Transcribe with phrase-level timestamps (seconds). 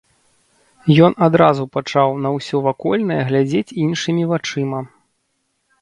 [1.07, 4.81] Ён адразу пачаў на ўсё вакольнае глядзець іншымі вачыма.